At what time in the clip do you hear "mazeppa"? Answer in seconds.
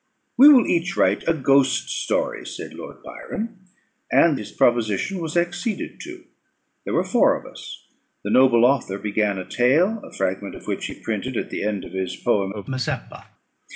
12.67-13.27